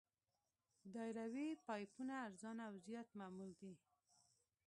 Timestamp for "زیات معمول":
2.85-3.51